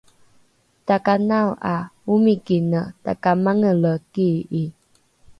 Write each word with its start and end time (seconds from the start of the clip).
takanao 0.87 1.51
’a 1.73 1.75
omikine 2.13 2.81
takamangele 3.03 3.91
kii’i 4.11 4.63